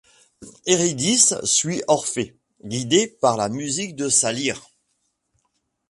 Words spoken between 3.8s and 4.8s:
de sa lyre.